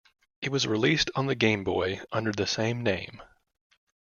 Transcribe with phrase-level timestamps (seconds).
[0.41, 3.21] It was released on the Game Boy under the same name.